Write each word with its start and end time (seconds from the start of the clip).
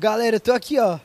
Galera, 0.00 0.36
eu 0.36 0.40
tô 0.40 0.52
aqui, 0.52 0.80
ó, 0.80 0.98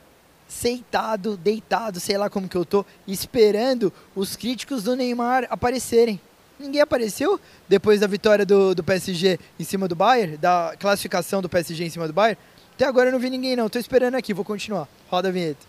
sentado, 0.48 1.36
deitado, 1.36 2.00
sei 2.00 2.16
lá 2.16 2.30
como 2.30 2.48
que 2.48 2.56
eu 2.56 2.64
tô, 2.64 2.82
esperando 3.06 3.92
os 4.14 4.36
críticos 4.36 4.84
do 4.84 4.96
Neymar 4.96 5.46
aparecerem. 5.50 6.18
Ninguém 6.58 6.80
apareceu 6.80 7.38
depois 7.68 8.00
da 8.00 8.06
vitória 8.06 8.46
do, 8.46 8.74
do 8.74 8.82
PSG 8.82 9.38
em 9.60 9.64
cima 9.64 9.86
do 9.86 9.94
Bayern, 9.94 10.38
da 10.38 10.74
classificação 10.80 11.42
do 11.42 11.48
PSG 11.48 11.84
em 11.84 11.90
cima 11.90 12.06
do 12.06 12.14
Bayern. 12.14 12.38
Até 12.74 12.86
agora 12.86 13.08
eu 13.08 13.12
não 13.12 13.18
vi 13.18 13.28
ninguém 13.28 13.54
não, 13.54 13.68
tô 13.68 13.78
esperando 13.78 14.14
aqui, 14.14 14.32
vou 14.32 14.46
continuar. 14.46 14.88
Roda 15.10 15.28
a 15.28 15.30
vinheta. 15.30 15.66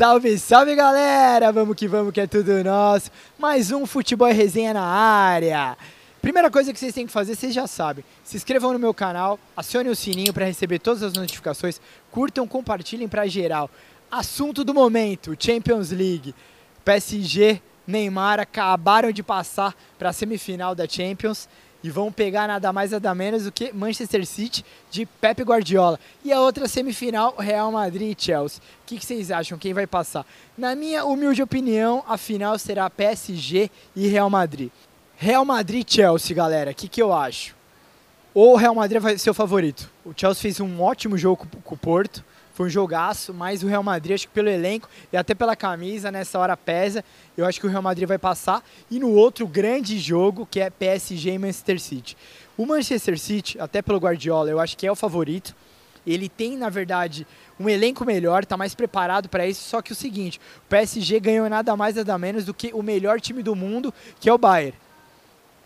Salve, 0.00 0.38
salve 0.38 0.74
galera! 0.74 1.52
Vamos 1.52 1.76
que 1.76 1.86
vamos 1.86 2.10
que 2.14 2.22
é 2.22 2.26
tudo 2.26 2.64
nosso. 2.64 3.10
Mais 3.38 3.70
um 3.70 3.84
Futebol 3.84 4.30
e 4.30 4.32
Resenha 4.32 4.72
na 4.72 4.82
área. 4.82 5.76
Primeira 6.22 6.50
coisa 6.50 6.72
que 6.72 6.78
vocês 6.78 6.94
têm 6.94 7.04
que 7.04 7.12
fazer, 7.12 7.36
vocês 7.36 7.52
já 7.52 7.66
sabem. 7.66 8.02
Se 8.24 8.34
inscrevam 8.34 8.72
no 8.72 8.78
meu 8.78 8.94
canal, 8.94 9.38
acionem 9.54 9.92
o 9.92 9.94
sininho 9.94 10.32
para 10.32 10.46
receber 10.46 10.78
todas 10.78 11.02
as 11.02 11.12
notificações, 11.12 11.78
curtam, 12.10 12.48
compartilhem 12.48 13.08
para 13.08 13.26
geral. 13.26 13.68
Assunto 14.10 14.64
do 14.64 14.72
momento, 14.72 15.36
Champions 15.38 15.90
League. 15.90 16.34
PSG, 16.82 17.60
Neymar 17.86 18.40
acabaram 18.40 19.12
de 19.12 19.22
passar 19.22 19.76
para 19.98 20.08
a 20.08 20.14
semifinal 20.14 20.74
da 20.74 20.88
Champions 20.88 21.46
e 21.82 21.90
vão 21.90 22.12
pegar 22.12 22.46
nada 22.46 22.72
mais 22.72 22.90
nada 22.90 23.14
menos 23.14 23.44
do 23.44 23.52
que 23.52 23.72
Manchester 23.72 24.26
City 24.26 24.64
de 24.90 25.06
Pep 25.06 25.42
Guardiola. 25.42 25.98
E 26.24 26.32
a 26.32 26.40
outra 26.40 26.68
semifinal, 26.68 27.34
Real 27.38 27.72
Madrid 27.72 28.16
e 28.16 28.22
Chelsea. 28.22 28.60
O 28.82 28.86
que, 28.86 28.98
que, 28.98 29.06
vocês 29.06 29.30
acham? 29.30 29.58
Quem 29.58 29.72
vai 29.72 29.86
passar? 29.86 30.26
Na 30.56 30.74
minha 30.74 31.04
humilde 31.04 31.42
opinião, 31.42 32.04
a 32.06 32.16
final 32.16 32.58
será 32.58 32.90
PSG 32.90 33.70
e 33.96 34.08
Real 34.08 34.28
Madrid. 34.28 34.70
Real 35.16 35.44
Madrid 35.44 35.86
e 35.86 35.94
Chelsea, 35.94 36.34
galera, 36.34 36.70
o 36.70 36.74
que, 36.74 36.88
que 36.88 37.02
eu 37.02 37.12
acho? 37.12 37.54
O 38.32 38.56
Real 38.56 38.74
Madrid 38.74 39.00
vai 39.00 39.18
ser 39.18 39.30
o 39.30 39.34
favorito. 39.34 39.90
O 40.04 40.12
Chelsea 40.16 40.42
fez 40.42 40.60
um 40.60 40.80
ótimo 40.80 41.18
jogo 41.18 41.46
com 41.64 41.74
o 41.74 41.78
Porto. 41.78 42.24
Foi 42.60 42.66
um 42.66 42.68
jogaço, 42.70 43.32
mas 43.32 43.62
o 43.62 43.66
Real 43.66 43.82
Madrid, 43.82 44.16
acho 44.16 44.28
que 44.28 44.34
pelo 44.34 44.50
elenco 44.50 44.86
e 45.10 45.16
até 45.16 45.34
pela 45.34 45.56
camisa, 45.56 46.12
nessa 46.12 46.38
hora 46.38 46.54
pesa. 46.58 47.02
Eu 47.34 47.46
acho 47.46 47.58
que 47.58 47.66
o 47.66 47.70
Real 47.70 47.80
Madrid 47.80 48.06
vai 48.06 48.18
passar. 48.18 48.62
E 48.90 48.98
no 48.98 49.08
outro 49.14 49.46
grande 49.46 49.98
jogo, 49.98 50.44
que 50.44 50.60
é 50.60 50.68
PSG 50.68 51.30
e 51.30 51.38
Manchester 51.38 51.80
City. 51.80 52.18
O 52.58 52.66
Manchester 52.66 53.18
City, 53.18 53.58
até 53.58 53.80
pelo 53.80 53.96
Guardiola, 53.98 54.50
eu 54.50 54.60
acho 54.60 54.76
que 54.76 54.86
é 54.86 54.92
o 54.92 54.94
favorito. 54.94 55.56
Ele 56.06 56.28
tem, 56.28 56.54
na 56.54 56.68
verdade, 56.68 57.26
um 57.58 57.66
elenco 57.66 58.04
melhor, 58.04 58.42
está 58.42 58.58
mais 58.58 58.74
preparado 58.74 59.26
para 59.30 59.46
isso. 59.46 59.66
Só 59.66 59.80
que 59.80 59.92
o 59.92 59.96
seguinte, 59.96 60.38
o 60.58 60.68
PSG 60.68 61.18
ganhou 61.18 61.48
nada 61.48 61.74
mais 61.78 61.96
nada 61.96 62.18
menos 62.18 62.44
do 62.44 62.52
que 62.52 62.74
o 62.74 62.82
melhor 62.82 63.22
time 63.22 63.42
do 63.42 63.56
mundo, 63.56 63.90
que 64.20 64.28
é 64.28 64.34
o 64.34 64.36
Bayern. 64.36 64.76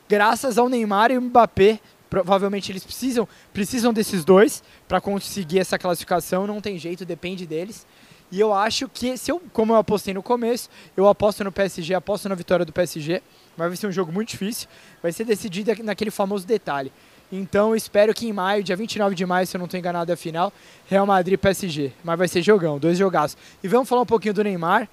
Graças 0.09 0.59
ao 0.59 0.69
Neymar 0.69 1.11
e 1.11 1.19
o 1.19 1.23
Mbappé, 1.23 1.81
provavelmente 2.09 2.71
eles 2.71 2.85
precisam, 2.85 3.29
precisam 3.53 3.93
desses 3.93 4.25
dois 4.25 4.63
para 4.87 5.01
conseguir 5.01 5.59
essa 5.59 5.79
classificação, 5.79 6.47
não 6.47 6.61
tem 6.61 6.79
jeito, 6.79 7.05
depende 7.05 7.47
deles. 7.47 7.87
E 8.31 8.41
eu 8.41 8.53
acho 8.53 8.89
que, 8.89 9.17
se 9.17 9.31
eu, 9.31 9.41
como 9.53 9.73
eu 9.73 9.77
apostei 9.77 10.13
no 10.15 10.23
começo, 10.23 10.69
eu 10.97 11.07
aposto 11.09 11.45
no 11.45 11.53
PSG, 11.53 11.95
aposto 11.95 12.29
na 12.29 12.35
vitória 12.35 12.65
do 12.65 12.73
PSG. 12.73 13.23
Mas 13.57 13.69
vai 13.69 13.77
ser 13.77 13.87
um 13.87 13.93
jogo 13.93 14.11
muito 14.11 14.31
difícil, 14.31 14.69
vai 15.01 15.13
ser 15.13 15.25
decidido 15.25 15.73
naquele 15.85 16.11
famoso 16.11 16.47
detalhe. 16.47 16.91
Então 17.31 17.75
espero 17.75 18.13
que 18.13 18.27
em 18.27 18.33
maio, 18.33 18.63
dia 18.63 18.77
29 18.77 19.15
de 19.15 19.25
maio, 19.25 19.47
se 19.47 19.57
eu 19.57 19.59
não 19.59 19.67
estou 19.67 19.79
enganado, 19.79 20.11
é 20.11 20.15
a 20.15 20.17
final, 20.17 20.53
Real 20.87 21.07
Madrid 21.07 21.39
PSG. 21.39 21.93
Mas 22.03 22.19
vai 22.19 22.29
ser 22.29 22.43
jogão, 22.43 22.79
dois 22.79 22.99
jogaços. 22.99 23.37
E 23.63 23.69
vamos 23.69 23.89
falar 23.89 24.03
um 24.03 24.07
pouquinho 24.07 24.35
do 24.35 24.43
Neymar. 24.43 24.89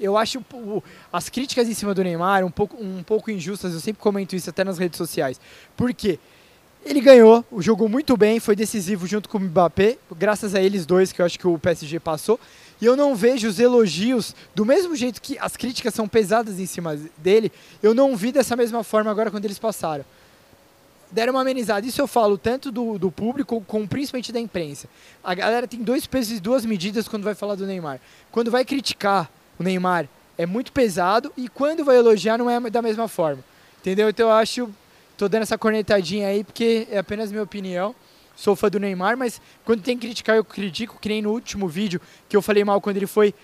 Eu 0.00 0.16
acho 0.16 0.44
as 1.12 1.28
críticas 1.28 1.68
em 1.68 1.74
cima 1.74 1.94
do 1.94 2.02
Neymar 2.02 2.44
um 2.44 2.50
pouco, 2.50 2.76
um 2.82 3.02
pouco 3.02 3.30
injustas, 3.30 3.72
eu 3.72 3.80
sempre 3.80 4.02
comento 4.02 4.34
isso 4.34 4.50
até 4.50 4.64
nas 4.64 4.78
redes 4.78 4.96
sociais. 4.96 5.40
Por 5.76 5.94
quê? 5.94 6.18
Ele 6.84 7.00
ganhou, 7.00 7.44
jogou 7.58 7.88
muito 7.88 8.16
bem, 8.16 8.40
foi 8.40 8.56
decisivo 8.56 9.06
junto 9.06 9.28
com 9.28 9.38
o 9.38 9.40
Mbappé, 9.40 9.98
graças 10.16 10.54
a 10.54 10.60
eles 10.60 10.84
dois 10.84 11.12
que 11.12 11.22
eu 11.22 11.26
acho 11.26 11.38
que 11.38 11.46
o 11.46 11.58
PSG 11.58 12.00
passou. 12.00 12.40
E 12.80 12.84
eu 12.84 12.96
não 12.96 13.14
vejo 13.14 13.46
os 13.46 13.60
elogios, 13.60 14.34
do 14.52 14.64
mesmo 14.64 14.96
jeito 14.96 15.22
que 15.22 15.38
as 15.38 15.56
críticas 15.56 15.94
são 15.94 16.08
pesadas 16.08 16.58
em 16.58 16.66
cima 16.66 16.98
dele, 17.16 17.52
eu 17.80 17.94
não 17.94 18.16
vi 18.16 18.32
dessa 18.32 18.56
mesma 18.56 18.82
forma 18.82 19.10
agora 19.10 19.30
quando 19.30 19.44
eles 19.44 19.60
passaram. 19.60 20.04
Deram 21.08 21.34
uma 21.34 21.42
amenizada. 21.42 21.86
Isso 21.86 22.00
eu 22.00 22.08
falo 22.08 22.36
tanto 22.36 22.72
do, 22.72 22.98
do 22.98 23.12
público 23.12 23.62
como 23.68 23.86
principalmente 23.86 24.32
da 24.32 24.40
imprensa. 24.40 24.88
A 25.22 25.34
galera 25.34 25.68
tem 25.68 25.80
dois 25.80 26.06
pesos 26.06 26.38
e 26.38 26.40
duas 26.40 26.64
medidas 26.64 27.06
quando 27.06 27.22
vai 27.22 27.34
falar 27.34 27.54
do 27.54 27.66
Neymar. 27.66 28.00
Quando 28.32 28.50
vai 28.50 28.64
criticar 28.64 29.30
o 29.58 29.62
Neymar 29.62 30.08
é 30.36 30.46
muito 30.46 30.72
pesado 30.72 31.30
e 31.36 31.48
quando 31.48 31.84
vai 31.84 31.96
elogiar 31.96 32.38
não 32.38 32.50
é 32.50 32.58
da 32.68 32.82
mesma 32.82 33.06
forma. 33.06 33.44
Entendeu? 33.80 34.08
Então 34.08 34.28
eu 34.28 34.34
acho 34.34 34.70
Tô 35.16 35.28
dando 35.28 35.42
essa 35.42 35.58
cornetadinha 35.58 36.28
aí 36.28 36.42
porque 36.44 36.86
é 36.90 36.98
apenas 36.98 37.30
minha 37.30 37.42
opinião. 37.42 37.94
Sou 38.34 38.56
fã 38.56 38.68
do 38.68 38.80
Neymar, 38.80 39.16
mas 39.16 39.40
quando 39.64 39.82
tem 39.82 39.96
que 39.96 40.06
criticar, 40.06 40.36
eu 40.36 40.44
critico. 40.44 40.98
Que 41.00 41.08
nem 41.08 41.22
no 41.22 41.30
último 41.30 41.68
vídeo 41.68 42.00
que 42.28 42.36
eu 42.36 42.42
falei 42.42 42.64
mal 42.64 42.80
quando 42.80 42.96
ele 42.96 43.06
foi 43.06 43.34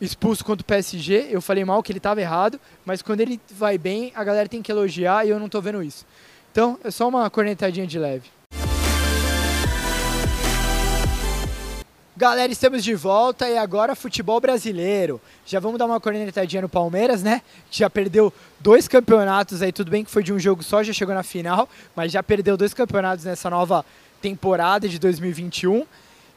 expulso 0.00 0.44
contra 0.44 0.62
o 0.62 0.66
PSG. 0.66 1.28
Eu 1.30 1.40
falei 1.40 1.64
mal 1.64 1.82
que 1.82 1.92
ele 1.92 1.98
estava 1.98 2.20
errado, 2.20 2.60
mas 2.84 3.00
quando 3.00 3.20
ele 3.20 3.40
vai 3.50 3.78
bem, 3.78 4.12
a 4.14 4.24
galera 4.24 4.48
tem 4.48 4.60
que 4.60 4.70
elogiar 4.70 5.24
e 5.26 5.30
eu 5.30 5.38
não 5.38 5.48
tô 5.48 5.60
vendo 5.60 5.82
isso. 5.82 6.04
Então, 6.50 6.78
é 6.84 6.90
só 6.90 7.08
uma 7.08 7.28
cornetadinha 7.30 7.86
de 7.86 7.98
leve. 7.98 8.30
Galera, 12.16 12.52
estamos 12.52 12.84
de 12.84 12.94
volta 12.94 13.48
e 13.48 13.58
agora 13.58 13.96
futebol 13.96 14.40
brasileiro. 14.40 15.20
Já 15.44 15.58
vamos 15.58 15.80
dar 15.80 15.86
uma 15.86 15.98
cornetadinha 15.98 16.62
no 16.62 16.68
Palmeiras, 16.68 17.24
né? 17.24 17.42
Já 17.72 17.90
perdeu 17.90 18.32
dois 18.60 18.86
campeonatos 18.86 19.60
aí, 19.60 19.72
tudo 19.72 19.90
bem 19.90 20.04
que 20.04 20.10
foi 20.12 20.22
de 20.22 20.32
um 20.32 20.38
jogo 20.38 20.62
só, 20.62 20.80
já 20.84 20.92
chegou 20.92 21.12
na 21.12 21.24
final, 21.24 21.68
mas 21.96 22.12
já 22.12 22.22
perdeu 22.22 22.56
dois 22.56 22.72
campeonatos 22.72 23.24
nessa 23.24 23.50
nova 23.50 23.84
temporada 24.22 24.88
de 24.88 24.96
2021 25.00 25.84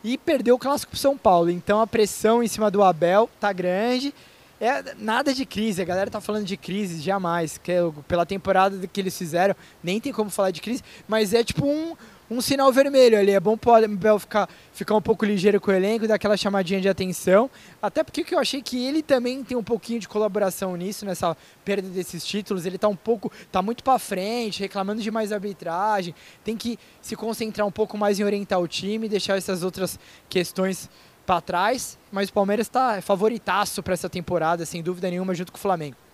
e 0.03 0.17
perdeu 0.17 0.55
o 0.55 0.57
clássico 0.57 0.93
pro 0.93 0.99
São 0.99 1.15
Paulo. 1.15 1.51
Então 1.51 1.79
a 1.79 1.85
pressão 1.85 2.41
em 2.41 2.47
cima 2.47 2.71
do 2.71 2.81
Abel 2.81 3.29
tá 3.39 3.53
grande. 3.53 4.15
É 4.59 4.95
nada 4.97 5.31
de 5.31 5.45
crise, 5.45 5.79
a 5.79 5.85
galera 5.85 6.09
tá 6.09 6.19
falando 6.19 6.45
de 6.45 6.57
crise 6.57 6.99
jamais, 7.03 7.59
que 7.59 7.71
é, 7.71 7.81
pela 8.07 8.25
temporada 8.25 8.87
que 8.87 8.99
eles 8.99 9.15
fizeram, 9.15 9.55
nem 9.83 10.01
tem 10.01 10.11
como 10.11 10.31
falar 10.31 10.49
de 10.49 10.59
crise, 10.59 10.83
mas 11.07 11.35
é 11.35 11.43
tipo 11.43 11.67
um 11.67 11.95
um 12.29 12.41
sinal 12.41 12.71
vermelho 12.71 13.17
ali. 13.17 13.31
É 13.31 13.39
bom 13.39 13.57
o 13.63 13.71
Abel 13.71 14.19
ficar, 14.19 14.49
ficar 14.73 14.95
um 14.95 15.01
pouco 15.01 15.25
ligeiro 15.25 15.59
com 15.59 15.71
o 15.71 15.73
elenco, 15.73 16.07
dar 16.07 16.15
aquela 16.15 16.37
chamadinha 16.37 16.79
de 16.81 16.89
atenção. 16.89 17.49
Até 17.81 18.03
porque 18.03 18.33
eu 18.33 18.39
achei 18.39 18.61
que 18.61 18.85
ele 18.85 19.01
também 19.01 19.43
tem 19.43 19.57
um 19.57 19.63
pouquinho 19.63 19.99
de 19.99 20.07
colaboração 20.07 20.75
nisso, 20.75 21.05
nessa 21.05 21.35
perda 21.63 21.87
desses 21.89 22.25
títulos. 22.25 22.65
Ele 22.65 22.75
está 22.75 22.87
um 22.87 22.95
pouco, 22.95 23.31
tá 23.51 23.61
muito 23.61 23.83
para 23.83 23.97
frente, 23.99 24.59
reclamando 24.59 25.01
de 25.01 25.11
mais 25.11 25.31
arbitragem. 25.31 26.13
Tem 26.43 26.57
que 26.57 26.77
se 27.01 27.15
concentrar 27.15 27.65
um 27.65 27.71
pouco 27.71 27.97
mais 27.97 28.19
em 28.19 28.23
orientar 28.23 28.59
o 28.59 28.67
time, 28.67 29.09
deixar 29.09 29.37
essas 29.37 29.63
outras 29.63 29.99
questões 30.29 30.89
para 31.25 31.41
trás. 31.41 31.97
Mas 32.11 32.29
o 32.29 32.33
Palmeiras 32.33 32.67
está 32.67 33.01
favoritaço 33.01 33.81
para 33.83 33.93
essa 33.93 34.09
temporada, 34.09 34.65
sem 34.65 34.81
dúvida 34.81 35.09
nenhuma, 35.09 35.33
junto 35.33 35.51
com 35.51 35.57
o 35.57 35.61
Flamengo. 35.61 36.06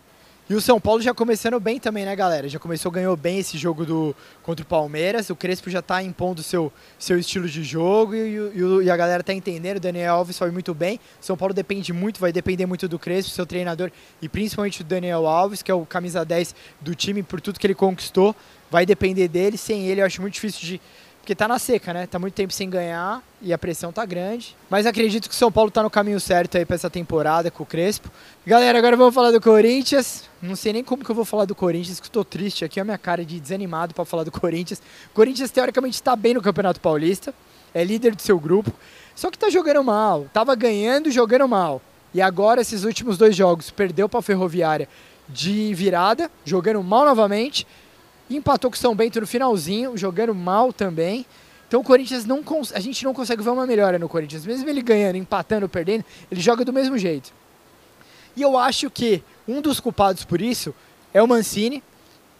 E 0.50 0.56
o 0.56 0.60
São 0.60 0.78
Paulo 0.78 1.02
já 1.02 1.14
começando 1.14 1.58
bem 1.58 1.80
também, 1.80 2.04
né, 2.04 2.14
galera? 2.18 2.50
Já 2.50 2.60
começou, 2.60 2.92
ganhou 2.92 3.16
bem 3.16 3.40
esse 3.40 3.58
jogo 3.58 3.86
do, 3.86 4.14
contra 4.42 4.62
o 4.62 4.68
Palmeiras. 4.68 5.30
O 5.30 5.38
Crespo 5.38 5.70
já 5.70 5.80
está 5.80 6.04
impondo 6.04 6.44
seu, 6.44 6.72
seu 7.00 7.18
estilo 7.18 7.48
de 7.48 7.64
jogo 7.64 8.14
e, 8.14 8.36
e, 8.54 8.84
e, 8.84 8.92
a 8.92 8.98
galera 8.98 9.22
está 9.22 9.34
entendendo. 9.34 9.78
O 9.78 9.80
Daniel 9.80 10.16
Alves 10.16 10.38
foi 10.38 10.52
muito 10.52 10.74
bem. 10.74 11.00
O 11.22 11.26
São 11.26 11.38
Paulo 11.38 11.54
depende 11.54 11.94
muito, 11.94 12.20
vai 12.20 12.34
depender 12.34 12.66
muito 12.66 12.90
do 12.90 13.00
Crespo, 13.00 13.32
seu 13.32 13.46
treinador, 13.46 13.90
e 14.22 14.28
principalmente 14.28 14.84
do 14.84 14.90
Daniel 14.90 15.26
Alves, 15.26 15.62
que 15.62 15.72
é 15.72 15.74
o 15.74 15.86
camisa 15.86 16.26
10 16.26 16.54
do 16.82 16.94
time, 16.94 17.24
por 17.24 17.40
tudo 17.40 17.58
que 17.58 17.66
ele 17.66 17.74
conquistou. 17.74 18.36
Vai 18.70 18.86
depender 18.86 19.30
dele. 19.30 19.58
Sem 19.58 19.86
ele, 19.86 20.02
eu 20.02 20.06
acho 20.06 20.20
muito 20.20 20.34
difícil 20.34 20.60
de, 20.60 20.82
porque 21.24 21.34
tá 21.34 21.48
na 21.48 21.58
seca, 21.58 21.94
né? 21.94 22.06
Tá 22.06 22.20
muito 22.20 22.34
tempo 22.34 22.52
sem 22.52 22.70
ganhar 22.70 23.24
e 23.42 23.54
a 23.54 23.58
pressão 23.58 23.94
tá 23.94 24.06
grande. 24.06 24.58
Mas 24.70 24.86
acredito 24.86 25.30
que 25.30 25.34
o 25.34 25.38
São 25.38 25.50
Paulo 25.50 25.72
tá 25.72 25.82
no 25.82 25.90
caminho 25.90 26.20
certo 26.20 26.58
aí 26.58 26.66
para 26.66 26.76
essa 26.76 26.90
temporada 26.90 27.50
com 27.50 27.64
o 27.64 27.66
Crespo. 27.66 28.12
Galera, 28.46 28.78
agora 28.78 28.98
vamos 28.98 29.16
falar 29.16 29.32
do 29.32 29.40
Corinthians. 29.40 30.26
Não 30.42 30.54
sei 30.54 30.74
nem 30.74 30.84
como 30.84 31.02
que 31.02 31.10
eu 31.10 31.16
vou 31.16 31.24
falar 31.24 31.46
do 31.46 31.56
Corinthians, 31.56 32.02
que 32.02 32.08
estou 32.08 32.26
triste 32.26 32.66
aqui, 32.66 32.78
a 32.78 32.84
minha 32.84 32.98
cara 32.98 33.24
de 33.24 33.40
desanimado 33.40 33.94
para 33.94 34.04
falar 34.04 34.26
do 34.26 34.32
Corinthians. 34.32 34.82
O 35.12 35.14
Corinthians 35.14 35.50
teoricamente 35.50 35.96
está 35.96 36.14
bem 36.14 36.34
no 36.34 36.42
Campeonato 36.42 36.82
Paulista, 36.82 37.34
é 37.74 37.86
líder 37.86 38.16
do 38.16 38.22
seu 38.22 38.38
grupo, 38.38 38.74
só 39.16 39.32
que 39.32 39.38
tá 39.38 39.50
jogando 39.50 39.82
mal. 39.82 40.28
Tava 40.34 40.54
ganhando, 40.56 41.10
jogando 41.10 41.48
mal. 41.48 41.82
E 42.14 42.22
agora 42.22 42.60
esses 42.60 42.84
últimos 42.84 43.18
dois 43.18 43.34
jogos 43.34 43.72
perdeu 43.72 44.10
para 44.10 44.22
Ferroviária 44.22 44.90
de 45.30 45.74
virada, 45.74 46.30
jogando 46.44 46.84
mal 46.84 47.06
novamente 47.06 47.66
empatou 48.38 48.70
com 48.70 48.76
o 48.76 48.80
São 48.80 48.96
Bento 48.96 49.20
no 49.20 49.28
finalzinho, 49.28 49.98
jogando 49.98 50.34
mal 50.34 50.72
também. 50.72 51.26
Então 51.68 51.82
o 51.82 51.84
Corinthians 51.84 52.26
não 52.26 52.44
a 52.74 52.80
gente 52.80 53.04
não 53.04 53.14
consegue 53.14 53.42
ver 53.42 53.50
uma 53.50 53.66
melhora 53.66 53.98
no 53.98 54.08
Corinthians, 54.08 54.46
mesmo 54.46 54.70
ele 54.70 54.82
ganhando, 54.82 55.16
empatando, 55.16 55.68
perdendo, 55.68 56.06
ele 56.32 56.40
joga 56.40 56.64
do 56.64 56.72
mesmo 56.72 56.98
jeito. 56.98 57.34
E 58.36 58.42
eu 58.42 58.58
acho 58.58 58.90
que 58.90 59.24
um 59.48 59.62
dos 59.62 59.80
culpados 59.80 60.24
por 60.24 60.42
isso 60.42 60.74
é 61.14 61.22
o 61.22 61.28
Mancini. 61.28 61.84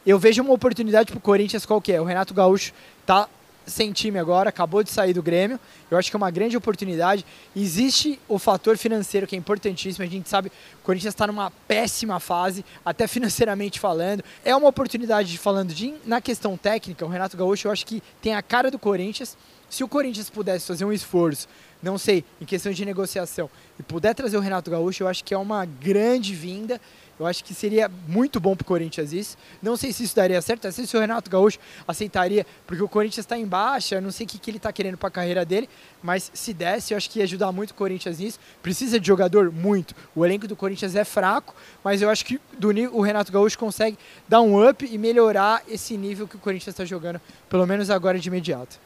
Eu 0.06 0.20
vejo 0.20 0.42
uma 0.44 0.54
oportunidade 0.54 1.12
para 1.12 1.18
o 1.18 1.22
Corinthians 1.22 1.66
qual 1.66 1.82
que 1.82 1.92
é? 1.92 2.02
O 2.02 2.04
Renato 2.04 2.34
Gaúcho 2.34 2.74
tá 3.06 3.28
sem 3.66 3.92
time 3.92 4.20
agora, 4.20 4.50
acabou 4.50 4.84
de 4.84 4.92
sair 4.92 5.14
do 5.14 5.24
Grêmio. 5.24 5.60
Eu 5.90 5.98
acho 5.98 6.10
que 6.10 6.16
é 6.16 6.18
uma 6.18 6.32
grande 6.32 6.58
oportunidade. 6.58 7.26
Existe 7.56 8.20
o 8.28 8.38
fator 8.38 8.78
financeiro 8.78 9.26
que 9.28 9.36
é 9.36 9.40
importantíssimo. 9.40 10.04
A 10.04 10.08
gente 10.08 10.30
sabe 10.30 10.50
que 10.50 10.56
o 10.76 10.84
Corinthians 10.84 11.14
está 11.14 11.28
numa 11.28 11.52
péssima 11.68 12.20
fase, 12.20 12.66
até 12.86 13.08
financeiramente 13.08 13.80
falando. 13.80 14.24
É 14.44 14.56
uma 14.56 14.68
oportunidade, 14.68 15.38
falando 15.38 15.74
de, 15.74 15.94
na 16.06 16.22
questão 16.22 16.58
técnica, 16.58 17.06
o 17.06 17.10
Renato 17.10 17.38
Gaúcho 17.38 17.68
eu 17.68 17.72
acho 17.72 17.86
que 17.86 18.02
tem 18.22 18.36
a 18.36 18.42
cara 18.42 18.70
do 18.70 18.80
Corinthians. 18.80 19.38
Se 19.70 19.84
o 19.84 19.88
Corinthians 19.88 20.30
pudesse 20.30 20.68
fazer 20.68 20.86
um 20.86 20.94
esforço, 20.94 21.48
não 21.82 21.98
sei, 21.98 22.24
em 22.40 22.46
questão 22.46 22.72
de 22.72 22.86
negociação, 22.86 23.50
e 23.80 23.84
puder 23.84 24.14
trazer 24.14 24.38
o 24.38 24.40
Renato 24.40 24.70
Gaúcho, 24.70 25.04
eu 25.04 25.08
acho 25.08 25.24
que 25.24 25.34
é 25.34 25.38
uma 25.38 25.66
grande 25.66 26.34
vinda. 26.36 26.80
Eu 27.20 27.26
acho 27.28 27.44
que 27.44 27.54
seria 27.54 27.90
muito 28.08 28.40
bom 28.40 28.56
para 28.56 28.64
o 28.64 28.66
Corinthians 28.66 29.14
isso. 29.14 29.38
Não 29.62 29.78
sei 29.78 29.94
se 29.94 30.04
isso 30.04 30.16
daria 30.16 30.42
certo, 30.42 30.66
não 30.66 30.72
sei 30.72 30.86
se 30.86 30.98
o 30.98 31.00
Renato 31.00 31.30
Gaúcho 31.30 31.60
aceitaria, 31.88 32.46
porque 32.66 32.82
o 32.82 32.90
Corinthians 32.90 33.24
está 33.24 33.38
em 33.38 33.46
baixa, 33.46 34.02
não 34.02 34.12
sei 34.12 34.26
o 34.26 34.30
que, 34.30 34.40
que 34.40 34.50
ele 34.50 34.58
está 34.58 34.72
querendo 34.72 34.98
para 34.98 35.10
a 35.10 35.12
carreira 35.12 35.46
dele, 35.46 35.70
mas 36.02 36.32
se 36.34 36.54
desse, 36.54 36.94
eu 36.94 36.98
acho 36.98 37.10
que 37.10 37.20
ia 37.20 37.26
ajudar 37.26 37.52
muito 37.52 37.72
o 37.72 37.76
Corinthians 37.76 38.20
nisso. 38.20 38.40
Precisa 38.62 39.00
de 39.00 39.06
jogador? 39.06 39.52
Muito. 39.52 39.96
O 40.16 40.26
elenco 40.26 40.48
do 40.48 40.56
Corinthians 40.56 40.96
é 40.96 41.04
fraco, 41.04 41.56
mas 41.84 42.02
eu 42.02 42.10
acho 42.10 42.26
que 42.26 42.40
do, 42.58 42.70
o 42.92 43.02
Renato 43.02 43.32
Gaúcho 43.32 43.58
consegue 43.58 43.98
dar 44.28 44.42
um 44.42 44.68
up 44.68 44.84
e 44.86 44.98
melhorar 44.98 45.62
esse 45.68 45.96
nível 45.98 46.28
que 46.28 46.36
o 46.36 46.40
Corinthians 46.40 46.74
está 46.74 46.84
jogando, 46.84 47.22
pelo 47.50 47.68
menos 47.68 47.90
agora 47.90 48.20
de 48.20 48.28
imediato. 48.28 48.80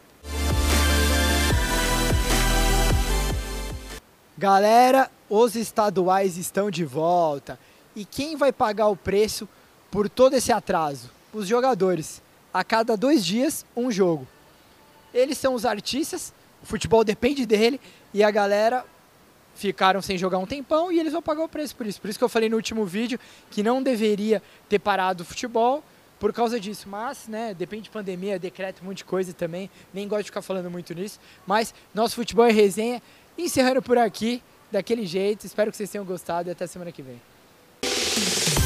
Galera, 4.38 5.10
os 5.28 5.56
estaduais 5.56 6.38
estão 6.38 6.70
de 6.70 6.86
volta. 6.86 7.58
E 7.98 8.06
quem 8.06 8.36
vai 8.36 8.54
pagar 8.54 8.90
o 8.90 8.96
preço 8.96 9.50
por 9.90 10.08
todo 10.08 10.36
esse 10.36 10.52
atraso? 10.52 11.10
Os 11.34 11.48
jogadores. 11.48 12.22
A 12.54 12.64
cada 12.64 12.96
dois 12.96 13.26
dias, 13.26 13.66
um 13.76 13.92
jogo. 13.92 14.28
Eles 15.12 15.36
são 15.40 15.56
os 15.56 15.66
artistas, 15.66 16.32
o 16.62 16.66
futebol 16.68 17.04
depende 17.04 17.44
dele, 17.44 17.82
e 18.14 18.24
a 18.24 18.30
galera 18.30 18.86
ficaram 19.56 20.00
sem 20.00 20.16
jogar 20.16 20.38
um 20.38 20.46
tempão 20.46 20.92
e 20.92 21.00
eles 21.00 21.12
vão 21.12 21.24
pagar 21.24 21.44
o 21.44 21.50
preço 21.50 21.76
por 21.76 21.88
isso. 21.88 22.00
Por 22.00 22.08
isso 22.08 22.20
que 22.20 22.24
eu 22.24 22.30
falei 22.30 22.48
no 22.50 22.56
último 22.56 22.86
vídeo 22.86 23.20
que 23.50 23.64
não 23.64 23.82
deveria 23.82 24.44
ter 24.70 24.78
parado 24.78 25.24
o 25.24 25.26
futebol 25.26 25.84
por 26.20 26.32
causa 26.32 26.60
disso. 26.60 26.88
Mas, 26.88 27.28
né, 27.28 27.56
depende 27.56 27.86
de 27.86 27.90
pandemia, 27.90 28.38
decreto, 28.38 28.84
um 28.84 28.86
monte 28.86 28.98
de 28.98 29.06
coisa 29.06 29.34
também. 29.34 29.72
Nem 29.92 30.08
gosto 30.08 30.26
de 30.26 30.30
ficar 30.30 30.44
falando 30.44 30.70
muito 30.70 30.94
nisso. 30.94 31.20
Mas 31.48 31.74
nosso 31.96 32.14
futebol 32.14 32.46
é 32.46 32.52
resenha. 32.52 33.02
Encerrando 33.36 33.82
por 33.82 33.98
aqui, 33.98 34.44
daquele 34.72 35.08
jeito. 35.08 35.48
Espero 35.48 35.72
que 35.72 35.78
vocês 35.78 35.90
tenham 35.90 36.06
gostado 36.06 36.48
e 36.48 36.52
até 36.52 36.68
semana 36.68 36.92
que 36.92 37.02
vem. 37.02 37.20
Thank 38.18 38.52
you. 38.52 38.57